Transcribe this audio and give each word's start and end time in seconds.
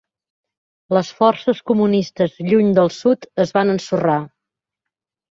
Les 0.97 1.09
forces 1.17 1.59
comunistes 1.71 2.37
lluny 2.47 2.71
del 2.77 2.89
Sud 2.95 3.27
es 3.45 3.53
van 3.59 3.75
ensorrar. 3.75 4.17